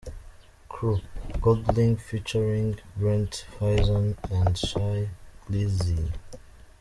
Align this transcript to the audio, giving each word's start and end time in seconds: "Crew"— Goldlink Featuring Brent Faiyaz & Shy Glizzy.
"Crew"— 0.67 0.99
Goldlink 1.43 1.99
Featuring 2.01 2.79
Brent 2.97 3.45
Faiyaz 3.59 4.57
& 4.57 4.57
Shy 4.57 5.09
Glizzy. 5.47 6.11